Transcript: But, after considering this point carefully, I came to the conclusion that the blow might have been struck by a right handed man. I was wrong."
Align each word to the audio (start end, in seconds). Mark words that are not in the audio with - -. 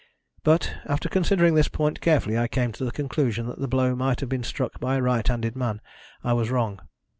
But, 0.43 0.77
after 0.85 1.07
considering 1.09 1.53
this 1.53 1.67
point 1.67 2.01
carefully, 2.01 2.35
I 2.35 2.47
came 2.47 2.71
to 2.71 2.83
the 2.83 2.91
conclusion 2.91 3.45
that 3.45 3.59
the 3.59 3.67
blow 3.67 3.95
might 3.95 4.19
have 4.21 4.29
been 4.29 4.41
struck 4.41 4.79
by 4.79 4.95
a 4.95 5.01
right 5.03 5.27
handed 5.27 5.55
man. 5.55 5.79
I 6.23 6.33
was 6.33 6.49
wrong." 6.49 6.79